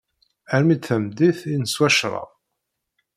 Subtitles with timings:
[0.53, 2.29] Armi d-tameddit, i neswa crab.